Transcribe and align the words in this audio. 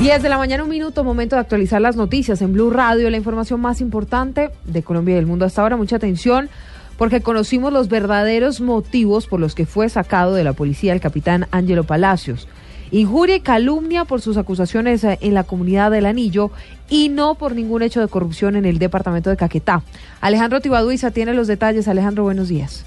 10 0.00 0.22
de 0.22 0.28
la 0.28 0.38
mañana, 0.38 0.64
un 0.64 0.68
minuto, 0.68 1.04
momento 1.04 1.36
de 1.36 1.40
actualizar 1.40 1.80
las 1.80 1.94
noticias 1.94 2.42
en 2.42 2.52
Blue 2.52 2.70
Radio, 2.70 3.08
la 3.10 3.16
información 3.16 3.60
más 3.60 3.80
importante 3.80 4.50
de 4.64 4.82
Colombia 4.82 5.12
y 5.12 5.16
del 5.16 5.26
mundo 5.26 5.44
hasta 5.44 5.62
ahora. 5.62 5.76
Mucha 5.76 5.96
atención 5.96 6.50
porque 6.98 7.20
conocimos 7.20 7.72
los 7.72 7.88
verdaderos 7.88 8.60
motivos 8.60 9.28
por 9.28 9.40
los 9.40 9.54
que 9.54 9.66
fue 9.66 9.88
sacado 9.88 10.34
de 10.34 10.44
la 10.44 10.52
policía 10.52 10.92
el 10.92 11.00
capitán 11.00 11.46
Ángelo 11.52 11.84
Palacios. 11.84 12.48
Injuria 12.90 13.36
y 13.36 13.40
calumnia 13.40 14.04
por 14.04 14.20
sus 14.20 14.36
acusaciones 14.36 15.04
eh, 15.04 15.18
en 15.20 15.32
la 15.32 15.44
comunidad 15.44 15.90
del 15.90 16.06
Anillo 16.06 16.50
y 16.90 17.08
no 17.08 17.36
por 17.36 17.54
ningún 17.54 17.82
hecho 17.82 18.00
de 18.00 18.08
corrupción 18.08 18.56
en 18.56 18.64
el 18.64 18.78
departamento 18.78 19.30
de 19.30 19.36
Caquetá. 19.36 19.82
Alejandro 20.20 20.60
Tibaduiza 20.60 21.12
tiene 21.12 21.34
los 21.34 21.46
detalles. 21.46 21.88
Alejandro, 21.88 22.24
buenos 22.24 22.48
días. 22.48 22.84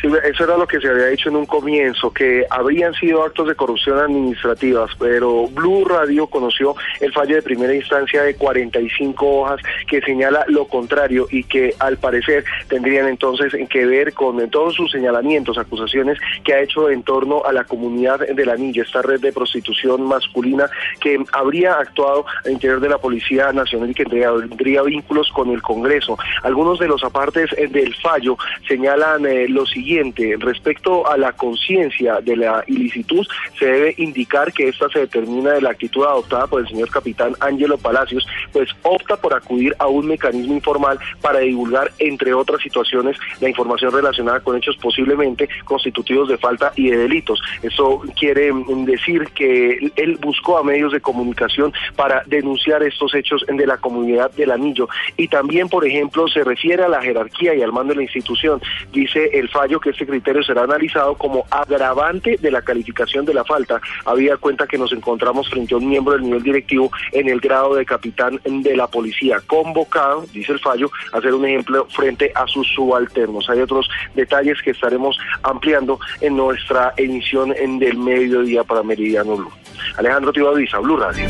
Sí, 0.00 0.08
eso 0.24 0.44
era 0.44 0.56
lo 0.56 0.66
que 0.66 0.80
se 0.80 0.88
había 0.88 1.06
dicho 1.06 1.28
en 1.28 1.36
un 1.36 1.46
comienzo, 1.46 2.12
que 2.12 2.46
habrían 2.48 2.94
sido 2.94 3.24
actos 3.24 3.48
de 3.48 3.54
corrupción 3.54 3.98
administrativas, 3.98 4.90
pero 4.98 5.46
Blue 5.48 5.84
Radio 5.84 6.26
conoció 6.26 6.74
el 7.00 7.12
fallo 7.12 7.34
de 7.34 7.42
primera 7.42 7.74
instancia 7.74 8.22
de 8.22 8.34
45 8.34 9.26
hojas 9.26 9.60
que 9.86 10.00
señala 10.00 10.44
lo 10.48 10.66
contrario 10.66 11.26
y 11.30 11.44
que 11.44 11.74
al 11.78 11.96
parecer 11.98 12.44
tendrían 12.68 13.08
entonces 13.08 13.52
que 13.68 13.86
ver 13.86 14.14
con 14.14 14.48
todos 14.50 14.74
sus 14.74 14.90
señalamientos, 14.90 15.58
acusaciones 15.58 16.18
que 16.44 16.54
ha 16.54 16.60
hecho 16.60 16.88
en 16.88 17.02
torno 17.02 17.44
a 17.44 17.52
la 17.52 17.64
comunidad 17.64 18.20
de 18.20 18.46
la 18.46 18.56
esta 18.60 19.02
red 19.02 19.20
de 19.20 19.32
prostitución 19.32 20.02
masculina 20.02 20.68
que 21.00 21.18
habría 21.32 21.74
actuado 21.74 22.26
al 22.44 22.52
interior 22.52 22.80
de 22.80 22.88
la 22.88 22.98
Policía 22.98 23.52
Nacional 23.52 23.90
y 23.90 23.94
que 23.94 24.04
tendría 24.04 24.82
vínculos 24.82 25.30
con 25.32 25.50
el 25.50 25.62
Congreso. 25.62 26.18
Algunos 26.42 26.78
de 26.78 26.88
los 26.88 27.02
apartes 27.02 27.50
del 27.50 27.94
fallo 27.96 28.36
señalan 28.68 29.26
eh, 29.26 29.48
lo 29.48 29.64
siguiente 29.70 30.36
respecto 30.38 31.08
a 31.08 31.16
la 31.16 31.32
conciencia 31.32 32.20
de 32.20 32.36
la 32.36 32.64
ilicitud, 32.66 33.26
se 33.58 33.66
debe 33.66 33.94
indicar 33.98 34.52
que 34.52 34.68
esta 34.68 34.88
se 34.88 35.00
determina 35.00 35.52
de 35.52 35.62
la 35.62 35.70
actitud 35.70 36.04
adoptada 36.04 36.46
por 36.46 36.60
el 36.60 36.68
señor 36.68 36.90
capitán 36.90 37.34
Ángelo 37.40 37.78
Palacios, 37.78 38.26
pues 38.52 38.68
opta 38.82 39.16
por 39.16 39.34
acudir 39.34 39.74
a 39.78 39.86
un 39.86 40.06
mecanismo 40.06 40.54
informal 40.54 40.98
para 41.20 41.40
divulgar, 41.40 41.90
entre 41.98 42.34
otras 42.34 42.60
situaciones, 42.62 43.16
la 43.40 43.48
información 43.48 43.92
relacionada 43.92 44.40
con 44.40 44.56
hechos 44.56 44.76
posiblemente 44.76 45.48
constitutivos 45.64 46.28
de 46.28 46.38
falta 46.38 46.72
y 46.76 46.90
de 46.90 46.96
delitos. 46.96 47.40
Eso 47.62 48.02
quiere 48.18 48.50
decir 48.84 49.28
que 49.34 49.90
él 49.96 50.18
buscó 50.20 50.58
a 50.58 50.64
medios 50.64 50.92
de 50.92 51.00
comunicación 51.00 51.72
para 51.96 52.22
denunciar 52.26 52.82
estos 52.82 53.14
hechos 53.14 53.44
de 53.46 53.66
la 53.66 53.78
comunidad 53.78 54.30
del 54.32 54.50
anillo. 54.50 54.88
Y 55.16 55.28
también, 55.28 55.68
por 55.68 55.86
ejemplo, 55.86 56.28
se 56.28 56.44
refiere 56.44 56.82
a 56.82 56.88
la 56.88 57.02
jerarquía 57.02 57.54
y 57.54 57.62
al 57.62 57.72
mando 57.72 57.92
de 57.92 57.96
la 57.96 58.02
institución. 58.02 58.60
Dice 58.92 59.30
el 59.32 59.48
fallo 59.60 59.78
que 59.78 59.90
este 59.90 60.06
criterio 60.06 60.42
será 60.42 60.62
analizado 60.62 61.14
como 61.16 61.44
agravante 61.50 62.38
de 62.40 62.50
la 62.50 62.62
calificación 62.62 63.26
de 63.26 63.34
la 63.34 63.44
falta, 63.44 63.78
había 64.06 64.38
cuenta 64.38 64.66
que 64.66 64.78
nos 64.78 64.90
encontramos 64.90 65.50
frente 65.50 65.74
a 65.74 65.76
un 65.76 65.86
miembro 65.86 66.14
del 66.14 66.22
nivel 66.22 66.42
directivo 66.42 66.90
en 67.12 67.28
el 67.28 67.40
grado 67.40 67.74
de 67.74 67.84
capitán 67.84 68.40
de 68.42 68.74
la 68.74 68.86
policía, 68.86 69.36
convocado, 69.46 70.24
dice 70.32 70.52
el 70.52 70.60
fallo, 70.60 70.90
a 71.12 71.18
hacer 71.18 71.34
un 71.34 71.44
ejemplo 71.44 71.86
frente 71.90 72.32
a 72.34 72.46
sus 72.46 72.66
subalternos. 72.68 73.50
Hay 73.50 73.60
otros 73.60 73.86
detalles 74.14 74.62
que 74.62 74.70
estaremos 74.70 75.18
ampliando 75.42 76.00
en 76.22 76.36
nuestra 76.36 76.94
emisión 76.96 77.54
en 77.54 77.78
del 77.78 77.98
mediodía 77.98 78.64
para 78.64 78.82
Meridiano 78.82 79.36
Blue. 79.36 79.52
Alejandro 79.98 80.32
Tibadiza, 80.32 80.78
Blue 80.78 80.96
Radio. 80.96 81.28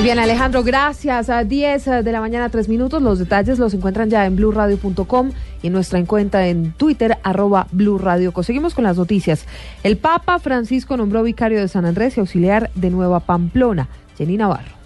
Muy 0.00 0.06
bien, 0.06 0.18
Alejandro, 0.18 0.64
gracias. 0.64 1.28
A 1.28 1.44
10 1.44 1.84
de 2.02 2.10
la 2.10 2.22
mañana, 2.22 2.48
3 2.48 2.70
minutos. 2.70 3.02
Los 3.02 3.18
detalles 3.18 3.58
los 3.58 3.74
encuentran 3.74 4.08
ya 4.08 4.24
en 4.24 4.34
blurradio.com 4.34 5.30
y 5.62 5.66
en 5.66 5.72
nuestra 5.74 6.02
cuenta 6.06 6.46
en 6.46 6.72
Twitter, 6.72 7.18
arroba 7.22 7.66
blurradio. 7.70 8.32
Seguimos 8.42 8.74
con 8.74 8.84
las 8.84 8.96
noticias. 8.96 9.44
El 9.82 9.98
Papa 9.98 10.38
Francisco 10.38 10.96
nombró 10.96 11.22
vicario 11.22 11.60
de 11.60 11.68
San 11.68 11.84
Andrés 11.84 12.16
y 12.16 12.20
auxiliar 12.20 12.70
de 12.74 12.88
Nueva 12.88 13.20
Pamplona, 13.20 13.88
Jenny 14.16 14.38
Navarro. 14.38 14.79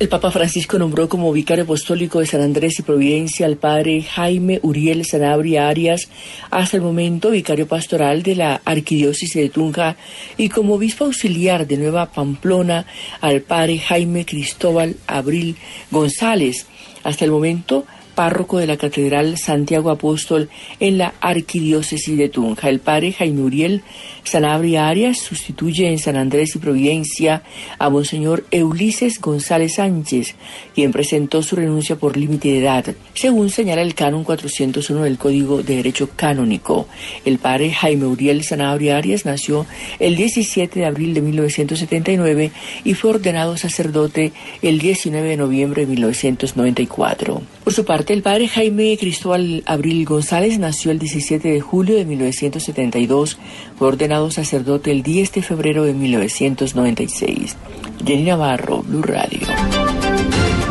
El 0.00 0.08
Papa 0.08 0.30
Francisco 0.30 0.78
nombró 0.78 1.10
como 1.10 1.30
vicario 1.30 1.64
apostólico 1.64 2.20
de 2.20 2.26
San 2.26 2.40
Andrés 2.40 2.78
y 2.78 2.82
Providencia 2.82 3.44
al 3.44 3.58
padre 3.58 4.00
Jaime 4.00 4.58
Uriel 4.62 5.04
Sanabria 5.04 5.68
Arias, 5.68 6.08
hasta 6.50 6.78
el 6.78 6.82
momento 6.82 7.28
vicario 7.28 7.68
pastoral 7.68 8.22
de 8.22 8.34
la 8.34 8.62
Arquidiócesis 8.64 9.34
de 9.34 9.50
Tunja, 9.50 9.96
y 10.38 10.48
como 10.48 10.76
obispo 10.76 11.04
auxiliar 11.04 11.66
de 11.66 11.76
Nueva 11.76 12.12
Pamplona 12.12 12.86
al 13.20 13.42
padre 13.42 13.78
Jaime 13.78 14.24
Cristóbal 14.24 14.96
Abril 15.06 15.56
González. 15.90 16.64
Hasta 17.04 17.26
el 17.26 17.30
momento, 17.30 17.84
párroco 18.20 18.58
de 18.58 18.66
la 18.66 18.76
Catedral 18.76 19.38
Santiago 19.38 19.88
Apóstol 19.88 20.50
en 20.78 20.98
la 20.98 21.14
Arquidiócesis 21.22 22.18
de 22.18 22.28
Tunja. 22.28 22.68
El 22.68 22.78
padre 22.78 23.12
Jaime 23.12 23.40
Uriel 23.40 23.80
Sanabria 24.24 24.88
Arias 24.88 25.16
sustituye 25.16 25.88
en 25.88 25.98
San 25.98 26.18
Andrés 26.18 26.54
y 26.54 26.58
Providencia 26.58 27.42
a 27.78 27.88
Monseñor 27.88 28.44
Ulises 28.52 29.22
González 29.22 29.76
Sánchez, 29.76 30.34
quien 30.74 30.92
presentó 30.92 31.42
su 31.42 31.56
renuncia 31.56 31.96
por 31.96 32.18
límite 32.18 32.48
de 32.48 32.58
edad, 32.58 32.94
según 33.14 33.48
señala 33.48 33.80
el 33.80 33.94
canon 33.94 34.22
401 34.22 35.02
del 35.02 35.16
Código 35.16 35.62
de 35.62 35.76
Derecho 35.76 36.10
Canónico. 36.14 36.88
El 37.24 37.38
padre 37.38 37.72
Jaime 37.72 38.04
Uriel 38.04 38.44
Sanabria 38.44 38.98
Arias 38.98 39.24
nació 39.24 39.64
el 39.98 40.16
17 40.16 40.78
de 40.78 40.84
abril 40.84 41.14
de 41.14 41.22
1979 41.22 42.52
y 42.84 42.92
fue 42.92 43.12
ordenado 43.12 43.56
sacerdote 43.56 44.32
el 44.60 44.78
19 44.78 45.26
de 45.26 45.36
noviembre 45.38 45.86
de 45.86 45.92
1994. 45.92 47.40
Por 47.64 47.72
su 47.72 47.84
parte, 47.84 48.09
el 48.12 48.22
padre 48.22 48.48
Jaime 48.48 48.96
Cristóbal 48.98 49.62
Abril 49.66 50.04
González 50.04 50.58
nació 50.58 50.90
el 50.90 50.98
17 50.98 51.46
de 51.46 51.60
julio 51.60 51.94
de 51.94 52.04
1972, 52.04 53.38
fue 53.76 53.86
ordenado 53.86 54.32
sacerdote 54.32 54.90
el 54.90 55.04
10 55.04 55.32
de 55.32 55.42
febrero 55.42 55.84
de 55.84 55.94
1996. 55.94 57.56
Jenny 58.04 58.24
Navarro, 58.24 58.82
Blue 58.82 59.02
Radio. 59.02 59.38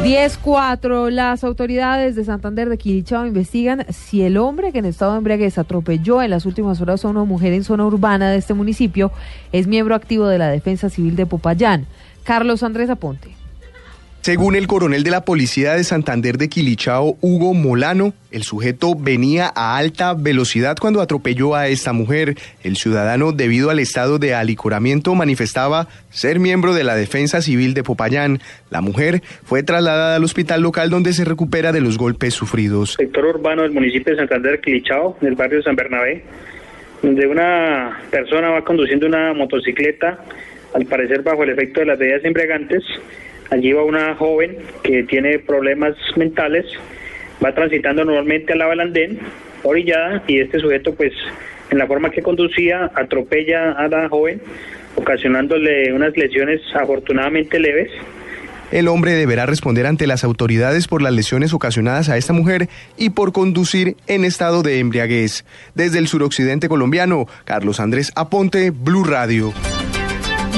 10-4. 0.03 1.11
Las 1.11 1.45
autoridades 1.45 2.17
de 2.17 2.25
Santander 2.25 2.67
de 2.67 2.77
Quilichao 2.77 3.25
investigan 3.25 3.85
si 3.88 4.21
el 4.21 4.35
hombre 4.35 4.73
que 4.73 4.79
en 4.79 4.85
estado 4.85 5.13
de 5.13 5.19
embriaguez 5.19 5.57
atropelló 5.57 6.21
en 6.21 6.31
las 6.31 6.45
últimas 6.45 6.81
horas 6.81 7.06
a 7.06 7.07
una 7.07 7.23
mujer 7.23 7.53
en 7.53 7.63
zona 7.63 7.85
urbana 7.85 8.31
de 8.31 8.38
este 8.38 8.53
municipio 8.53 9.13
es 9.53 9.66
miembro 9.66 9.95
activo 9.95 10.27
de 10.27 10.39
la 10.39 10.50
Defensa 10.50 10.89
Civil 10.89 11.16
de 11.16 11.25
Popayán. 11.25 11.85
Carlos 12.25 12.63
Andrés 12.63 12.89
Aponte. 12.89 13.38
Según 14.22 14.56
el 14.56 14.68
coronel 14.68 15.03
de 15.03 15.12
la 15.12 15.24
policía 15.24 15.75
de 15.75 15.84
Santander 15.85 16.38
de 16.38 16.50
Quilichao, 16.50 17.18
Hugo 17.22 17.53
Molano, 17.53 18.13
el 18.31 18.44
sujeto 18.44 18.94
venía 18.94 19.50
a 19.56 19.78
alta 19.78 20.13
velocidad 20.13 20.75
cuando 20.78 21.00
atropelló 21.00 21.56
a 21.56 21.69
esta 21.69 21.94
mujer. 21.94 22.35
El 22.62 22.75
ciudadano, 22.75 23.31
debido 23.31 23.69
al 23.69 23.80
estado 23.80 24.19
de 24.19 24.35
alicoramiento, 24.35 25.16
manifestaba 25.16 25.88
ser 26.09 26.40
miembro 26.40 26.74
de 26.74 26.84
la 26.84 26.96
Defensa 26.96 27.41
Civil 27.41 27.74
de 27.74 27.84
Popayán. 27.84 28.40
La 28.69 28.81
mujer 28.81 29.22
fue 29.46 29.63
trasladada 29.63 30.18
al 30.18 30.24
hospital 30.25 30.62
local 30.62 30.90
donde 30.90 31.13
se 31.13 31.24
recupera 31.24 31.72
de 31.72 31.80
los 31.80 31.97
golpes 31.97 32.34
sufridos. 32.34 32.96
Sector 33.00 33.25
urbano 33.25 33.62
del 33.62 33.72
municipio 33.72 34.12
de 34.12 34.19
Santander 34.19 34.51
de 34.51 34.59
Quilichao, 34.59 35.18
en 35.22 35.30
el 35.30 35.36
barrio 35.36 35.59
de 35.59 35.63
San 35.63 35.78
Bernabé, 35.78 36.25
donde 37.01 37.25
una 37.25 38.01
persona 38.12 38.50
va 38.50 38.66
conduciendo 38.66 39.07
una 39.07 39.34
motocicleta, 39.34 40.19
al 40.75 40.86
parecer 40.86 41.22
bajo 41.22 41.44
el 41.44 41.51
efecto 41.51 41.80
de 41.80 41.86
las 41.86 41.97
bebidas 41.97 42.24
embriagantes, 42.25 42.84
Allí 43.52 43.72
va 43.74 43.84
una 43.84 44.16
joven 44.16 44.57
que 44.84 45.04
tiene 45.04 45.40
problemas 45.40 45.96
mentales, 46.16 46.66
va 47.44 47.54
transitando 47.54 48.06
normalmente 48.06 48.54
al 48.54 48.60
lado 48.60 48.72
del 48.72 48.80
andén, 48.81 49.19
orillada, 49.63 50.24
y 50.28 50.40
este 50.40 50.60
sujeto, 50.60 50.94
pues, 50.94 51.13
en 51.72 51.78
la 51.78 51.88
forma 51.88 52.12
que 52.12 52.22
conducía, 52.22 52.92
atropella 52.96 53.72
a 53.72 53.88
la 53.88 54.07
joven, 54.10 54.42
ocasionándole 54.96 55.94
unas 55.94 56.16
lesiones 56.16 56.62
afortunadamente 56.75 57.60
leves. 57.60 57.92
El 58.72 58.88
hombre 58.88 59.13
deberá 59.13 59.48
responder 59.48 59.88
ante 59.88 60.06
las 60.06 60.24
autoridades 60.24 60.88
por 60.88 61.02
las 61.02 61.13
lesiones 61.13 61.54
ocasionadas 61.54 62.10
a 62.10 62.18
esta 62.18 62.34
mujer 62.34 62.69
y 62.98 63.10
por 63.12 63.31
conducir 63.31 63.95
en 64.06 64.24
estado 64.24 64.62
de 64.62 64.78
embriaguez. 64.78 65.44
Desde 65.74 65.98
el 65.98 66.07
suroccidente 66.07 66.69
colombiano, 66.69 67.25
Carlos 67.45 67.80
Andrés 67.80 68.12
Aponte, 68.16 68.69
Blue 68.69 69.04
Radio. 69.04 69.54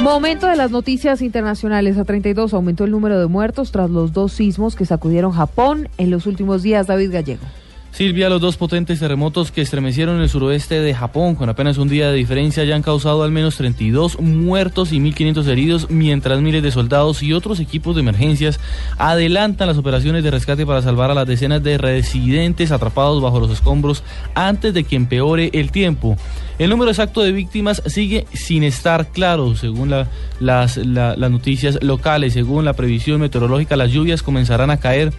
Momento 0.02 0.48
de 0.48 0.56
las 0.56 0.72
noticias 0.72 1.22
internacionales. 1.22 1.96
A 2.00 2.06
32 2.06 2.56
aumentó 2.56 2.86
el 2.86 2.92
número 2.92 3.20
de 3.20 3.28
muertos 3.28 3.72
tras 3.72 3.88
los 3.92 4.14
dos 4.14 4.34
sismos 4.34 4.76
que 4.76 4.84
sacudieron 4.84 5.32
Japón 5.32 5.90
en 6.00 6.10
los 6.10 6.26
últimos 6.26 6.64
días. 6.64 6.88
David 6.88 7.14
Gallego. 7.14 7.44
Silvia, 7.92 8.30
los 8.30 8.40
dos 8.40 8.56
potentes 8.56 9.00
terremotos 9.00 9.52
que 9.52 9.62
estremecieron 9.62 10.22
el 10.22 10.30
suroeste 10.30 10.80
de 10.80 10.94
Japón 10.94 11.36
con 11.36 11.50
apenas 11.50 11.78
un 11.78 11.90
día 11.90 12.10
de 12.10 12.16
diferencia 12.16 12.64
ya 12.64 12.76
han 12.76 12.84
causado 12.84 13.22
al 13.22 13.32
menos 13.32 13.58
32 13.58 14.22
muertos 14.22 14.94
y 14.94 15.00
1.500 15.00 15.48
heridos, 15.48 15.90
mientras 15.90 16.40
miles 16.40 16.64
de 16.64 16.72
soldados 16.72 17.22
y 17.22 17.34
otros 17.34 17.60
equipos 17.60 17.96
de 17.96 18.02
emergencias 18.02 18.62
adelantan 18.98 19.68
las 19.68 19.78
operaciones 19.78 20.24
de 20.24 20.32
rescate 20.32 20.66
para 20.66 20.82
salvar 20.82 21.12
a 21.12 21.16
las 21.16 21.28
decenas 21.28 21.62
de 21.64 21.78
residentes 21.78 22.72
atrapados 22.72 23.22
bajo 23.22 23.42
los 23.42 23.52
escombros 23.52 24.04
antes 24.36 24.74
de 24.74 24.86
que 24.86 24.96
empeore 24.96 25.50
el 25.54 25.72
tiempo. 25.72 26.16
El 26.60 26.70
número 26.70 26.92
exacto 26.92 27.22
de 27.22 27.32
víctimas 27.32 27.82
sigue 27.88 28.26
sin 28.34 28.64
estar 28.64 29.08
claro, 29.08 29.56
según 29.56 29.90
las, 29.90 30.78
las 30.78 30.78
noticias 31.18 31.80
locales. 31.82 32.34
Según 32.34 32.66
la 32.66 32.74
previsión 32.74 33.20
meteorológica, 33.20 33.76
las 33.76 33.92
lluvias 33.92 34.22
comenzarán 34.22 34.70
a 34.70 34.78
caer 34.78 35.12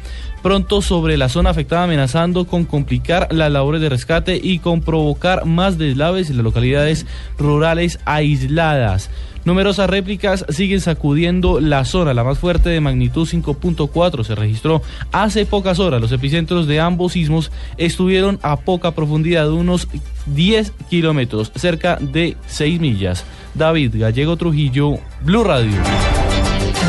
pronto 0.43 0.83
sobre 0.83 1.17
la 1.17 1.29
zona 1.29 1.51
afectada, 1.51 1.85
amenazando 1.85 2.45
con 2.47 2.62
complicar 2.65 3.33
las 3.33 3.51
labores 3.51 3.81
de 3.81 3.89
rescate 3.89 4.41
y 4.43 4.59
con 4.59 4.81
provocar 4.81 5.45
más 5.45 5.79
deslaves 5.79 6.31
en 6.31 6.37
las 6.37 6.45
localidades 6.45 7.07
rurales 7.39 7.99
aisladas. 8.05 9.11
Numerosas 9.45 9.91
réplicas 9.91 10.45
siguen 10.51 10.81
sacudiendo 10.81 11.61
la 11.61 11.85
zona. 11.85 12.15
La 12.15 12.23
más 12.23 12.39
fuerte 12.39 12.71
de 12.71 12.81
magnitud 12.81 13.29
5.4 13.29 14.23
se 14.23 14.37
registró 14.37 14.83
hace 15.11 15.47
pocas 15.47 15.81
horas. 15.81 16.01
Los 16.01 16.13
epicentros 16.13 16.69
de 16.69 16.79
ambos 16.79 17.13
sismos 17.13 17.51
estuvieron 17.77 18.39
a 18.43 18.57
poca 18.61 18.93
profundidad, 18.93 19.47
de 19.47 19.53
unos 19.53 19.89
10 20.27 20.73
kilómetros, 20.89 21.51
cerca 21.57 21.97
de 22.01 22.37
6 22.47 22.81
millas. 22.81 23.25
David 23.55 23.97
Gallego 23.99 24.37
Trujillo, 24.37 24.99
Blue 25.25 25.43
Radio. 25.43 26.22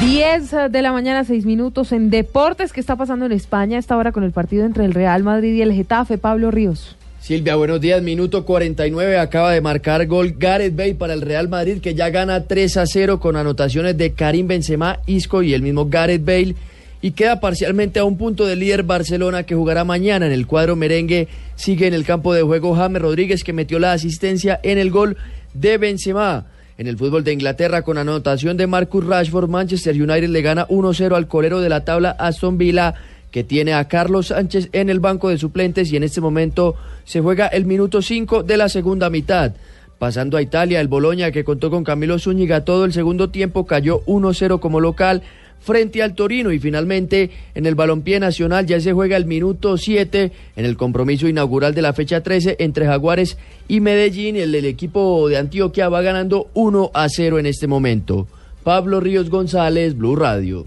10 0.05 0.51
de 0.69 0.81
la 0.81 0.91
mañana, 0.91 1.23
6 1.23 1.45
minutos 1.45 1.94
en 1.94 2.09
Deportes. 2.09 2.73
¿Qué 2.73 2.81
está 2.81 2.97
pasando 2.97 3.25
en 3.25 3.31
España 3.31 3.77
esta 3.77 3.95
hora 3.95 4.11
con 4.11 4.25
el 4.25 4.33
partido 4.33 4.65
entre 4.65 4.83
el 4.83 4.94
Real 4.94 5.23
Madrid 5.23 5.53
y 5.53 5.61
el 5.61 5.71
Getafe? 5.71 6.17
Pablo 6.17 6.51
Ríos. 6.51 6.97
Silvia, 7.21 7.55
buenos 7.55 7.79
días. 7.79 8.03
Minuto 8.03 8.45
49 8.45 9.17
acaba 9.17 9.53
de 9.53 9.61
marcar 9.61 10.05
gol 10.07 10.35
Gareth 10.38 10.75
Bale 10.75 10.95
para 10.95 11.13
el 11.13 11.21
Real 11.21 11.47
Madrid 11.47 11.79
que 11.79 11.95
ya 11.95 12.09
gana 12.09 12.44
3 12.44 12.77
a 12.77 12.85
0 12.85 13.21
con 13.21 13.38
anotaciones 13.38 13.97
de 13.97 14.11
Karim 14.11 14.45
Benzema, 14.45 15.00
Isco 15.05 15.41
y 15.41 15.53
el 15.53 15.61
mismo 15.61 15.88
Gareth 15.88 16.25
Bale 16.25 16.55
y 17.01 17.11
queda 17.11 17.39
parcialmente 17.39 18.00
a 18.00 18.03
un 18.03 18.17
punto 18.17 18.45
del 18.45 18.59
líder 18.59 18.83
Barcelona 18.83 19.44
que 19.44 19.55
jugará 19.55 19.85
mañana 19.85 20.25
en 20.25 20.33
el 20.33 20.47
cuadro 20.47 20.75
merengue. 20.75 21.29
Sigue 21.55 21.88
en 21.88 21.94
el 21.94 22.03
campo 22.03 22.33
de 22.33 22.41
juego 22.41 22.75
James 22.75 23.01
Rodríguez 23.01 23.45
que 23.45 23.53
metió 23.53 23.79
la 23.79 23.94
asistencia 23.94 24.59
en 24.63 24.79
el 24.79 24.91
gol 24.91 25.15
de 25.53 25.77
Benzema. 25.77 26.47
En 26.77 26.87
el 26.87 26.97
fútbol 26.97 27.23
de 27.23 27.33
Inglaterra 27.33 27.83
con 27.83 27.99
anotación 27.99 28.57
de 28.57 28.65
Marcus 28.65 29.05
Rashford, 29.05 29.47
Manchester 29.47 29.93
United 29.95 30.29
le 30.29 30.41
gana 30.41 30.67
1-0 30.67 31.15
al 31.15 31.27
colero 31.27 31.61
de 31.61 31.69
la 31.69 31.85
tabla 31.85 32.11
Aston 32.17 32.57
Villa 32.57 32.95
que 33.29 33.43
tiene 33.43 33.73
a 33.73 33.87
Carlos 33.87 34.27
Sánchez 34.27 34.69
en 34.73 34.89
el 34.89 34.99
banco 34.99 35.29
de 35.29 35.37
suplentes 35.37 35.91
y 35.91 35.97
en 35.97 36.03
este 36.03 36.21
momento 36.21 36.75
se 37.03 37.21
juega 37.21 37.47
el 37.47 37.65
minuto 37.65 38.01
5 38.01 38.43
de 38.43 38.57
la 38.57 38.69
segunda 38.69 39.09
mitad. 39.11 39.53
Pasando 39.99 40.37
a 40.37 40.41
Italia, 40.41 40.81
el 40.81 40.87
Boloña 40.87 41.31
que 41.31 41.43
contó 41.43 41.69
con 41.69 41.83
Camilo 41.83 42.17
Zúñiga 42.17 42.65
todo 42.65 42.85
el 42.85 42.93
segundo 42.93 43.29
tiempo 43.29 43.65
cayó 43.65 44.01
1-0 44.05 44.59
como 44.59 44.79
local 44.79 45.21
frente 45.63 46.04
al 46.04 46.13
Torino 46.13 46.51
y 46.51 46.60
finalmente 46.60 47.31
en 47.56 47.65
el 47.65 47.75
balompié 47.75 48.19
nacional 48.19 48.65
ya 48.65 48.80
se 48.80 48.94
juega 48.94 49.18
el 49.18 49.25
minuto 49.25 49.77
7 49.77 50.31
en 50.56 50.65
el 50.65 50.77
compromiso 50.77 51.27
inaugural 51.27 51.74
de 51.74 51.81
la 51.81 51.94
fecha 51.94 52.21
13 52.21 52.57
entre 52.60 52.86
Jaguares 52.86 53.38
y 53.68 53.80
Medellín. 53.80 54.36
El, 54.36 54.54
el 54.54 54.65
equipo 54.65 55.27
de 55.30 55.38
Antioquia 55.38 55.89
va 55.89 56.01
ganando 56.01 56.50
1 56.54 56.92
a 56.94 57.07
0 57.10 57.39
en 57.39 57.45
este 57.45 57.68
momento. 57.68 58.27
Pablo 58.63 59.00
Ríos 59.00 59.30
González, 59.30 59.98
Blue 59.98 60.15
Radio. 60.15 60.65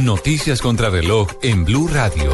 Noticias 0.00 0.60
contra 0.62 0.90
reloj 0.90 1.28
en 1.42 1.64
Blue 1.64 1.88
Radio. 1.88 2.32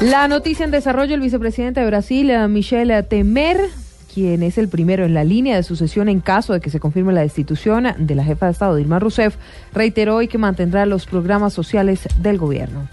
La 0.00 0.28
noticia 0.28 0.64
en 0.64 0.70
desarrollo, 0.70 1.14
el 1.14 1.20
vicepresidente 1.20 1.80
de 1.80 1.86
Brasil, 1.86 2.30
eh, 2.30 2.48
Michel 2.48 2.90
Temer, 3.06 3.68
quien 4.12 4.42
es 4.42 4.58
el 4.58 4.68
primero 4.68 5.04
en 5.04 5.14
la 5.14 5.24
línea 5.24 5.56
de 5.56 5.62
sucesión 5.62 6.08
en 6.08 6.20
caso 6.20 6.52
de 6.52 6.60
que 6.60 6.70
se 6.70 6.80
confirme 6.80 7.12
la 7.12 7.20
destitución 7.20 7.86
de 7.98 8.14
la 8.14 8.24
jefa 8.24 8.46
de 8.46 8.52
Estado, 8.52 8.76
Dilma 8.76 8.98
Rousseff, 8.98 9.36
reiteró 9.72 10.16
hoy 10.16 10.28
que 10.28 10.38
mantendrá 10.38 10.86
los 10.86 11.06
programas 11.06 11.52
sociales 11.52 12.08
del 12.20 12.38
gobierno. 12.38 12.88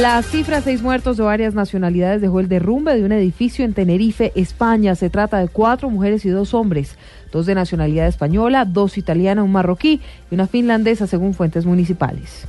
La 0.00 0.20
cifra 0.22 0.60
seis 0.60 0.82
muertos 0.82 1.16
de 1.16 1.22
varias 1.22 1.54
nacionalidades 1.54 2.20
dejó 2.20 2.40
el 2.40 2.48
derrumbe 2.48 2.94
de 2.94 3.04
un 3.04 3.12
edificio 3.12 3.64
en 3.64 3.72
Tenerife, 3.72 4.30
España. 4.34 4.94
Se 4.94 5.08
trata 5.08 5.38
de 5.38 5.48
cuatro 5.48 5.88
mujeres 5.88 6.24
y 6.26 6.28
dos 6.28 6.52
hombres, 6.52 6.96
dos 7.32 7.46
de 7.46 7.54
nacionalidad 7.54 8.06
española, 8.06 8.66
dos 8.66 8.98
italiana, 8.98 9.42
un 9.42 9.52
marroquí 9.52 10.02
y 10.30 10.34
una 10.34 10.46
finlandesa, 10.46 11.06
según 11.06 11.32
fuentes 11.32 11.64
municipales. 11.64 12.46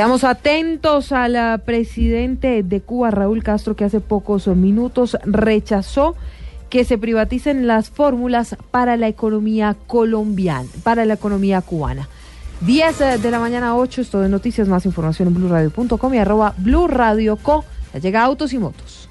Quedamos 0.00 0.24
atentos 0.24 1.12
al 1.12 1.60
presidente 1.60 2.62
de 2.62 2.80
Cuba, 2.80 3.10
Raúl 3.10 3.42
Castro, 3.42 3.76
que 3.76 3.84
hace 3.84 4.00
pocos 4.00 4.46
minutos 4.46 5.18
rechazó 5.26 6.16
que 6.70 6.86
se 6.86 6.96
privaticen 6.96 7.66
las 7.66 7.90
fórmulas 7.90 8.56
para 8.70 8.96
la 8.96 9.08
economía 9.08 9.76
colombiana, 9.86 10.70
para 10.84 11.04
la 11.04 11.12
economía 11.12 11.60
cubana. 11.60 12.08
10 12.62 13.20
de 13.20 13.30
la 13.30 13.40
mañana 13.40 13.76
8, 13.76 14.00
esto 14.00 14.20
de 14.22 14.30
noticias, 14.30 14.68
más 14.68 14.86
información 14.86 15.28
en 15.28 15.34
blurradio.com 15.34 16.14
y 16.14 16.16
arroba 16.16 16.54
blurradioco. 16.56 17.66
Ya 17.92 18.00
llega 18.00 18.24
Autos 18.24 18.54
y 18.54 18.58
Motos. 18.58 19.10